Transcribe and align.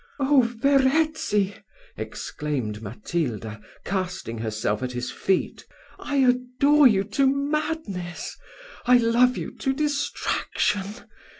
"Oh, 0.19 0.41
Verezzi!" 0.41 1.53
exclaimed 1.95 2.81
Matilda, 2.81 3.61
casting 3.85 4.39
herself 4.39 4.81
at 4.81 4.93
his 4.93 5.11
feet, 5.11 5.67
"I 5.99 6.15
adore 6.15 6.87
you 6.87 7.03
to 7.03 7.27
madness 7.27 8.35
I 8.87 8.97
love 8.97 9.37
you 9.37 9.51
to 9.57 9.73
distraction. 9.73 10.85